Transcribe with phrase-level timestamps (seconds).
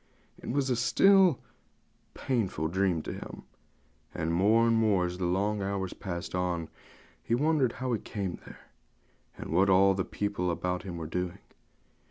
[0.41, 3.43] It was still a painful dream to him;
[4.15, 6.69] and more and more, as the long hours passed on,
[7.21, 8.61] he wondered how he came there,
[9.37, 11.37] and what all the people about him were doing.